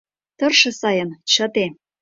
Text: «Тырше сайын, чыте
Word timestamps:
«Тырше 0.37 0.71
сайын, 0.79 1.09
чыте 1.31 1.65